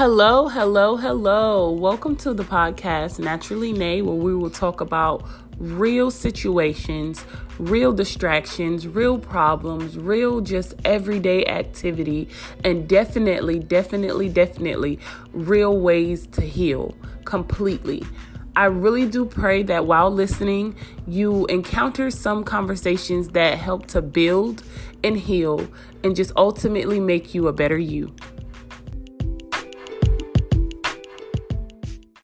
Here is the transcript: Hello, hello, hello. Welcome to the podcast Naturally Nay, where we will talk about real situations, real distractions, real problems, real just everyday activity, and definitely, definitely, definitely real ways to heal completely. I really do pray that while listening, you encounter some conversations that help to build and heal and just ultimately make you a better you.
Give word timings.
Hello, 0.00 0.48
hello, 0.48 0.96
hello. 0.96 1.70
Welcome 1.70 2.16
to 2.16 2.32
the 2.32 2.42
podcast 2.42 3.18
Naturally 3.18 3.70
Nay, 3.70 4.00
where 4.00 4.14
we 4.14 4.34
will 4.34 4.48
talk 4.48 4.80
about 4.80 5.22
real 5.58 6.10
situations, 6.10 7.22
real 7.58 7.92
distractions, 7.92 8.88
real 8.88 9.18
problems, 9.18 9.98
real 9.98 10.40
just 10.40 10.72
everyday 10.86 11.44
activity, 11.44 12.30
and 12.64 12.88
definitely, 12.88 13.58
definitely, 13.58 14.30
definitely 14.30 14.98
real 15.34 15.76
ways 15.76 16.26
to 16.28 16.40
heal 16.40 16.94
completely. 17.26 18.02
I 18.56 18.64
really 18.64 19.06
do 19.06 19.26
pray 19.26 19.62
that 19.64 19.84
while 19.84 20.10
listening, 20.10 20.76
you 21.06 21.44
encounter 21.46 22.10
some 22.10 22.42
conversations 22.42 23.28
that 23.28 23.58
help 23.58 23.86
to 23.88 24.00
build 24.00 24.62
and 25.04 25.18
heal 25.18 25.68
and 26.02 26.16
just 26.16 26.32
ultimately 26.36 27.00
make 27.00 27.34
you 27.34 27.48
a 27.48 27.52
better 27.52 27.78
you. 27.78 28.14